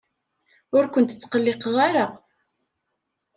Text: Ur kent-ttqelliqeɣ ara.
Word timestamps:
Ur 0.75 0.85
kent-ttqelliqeɣ 0.93 1.75
ara. 1.87 2.05